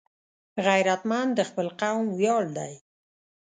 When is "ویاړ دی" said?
2.19-2.73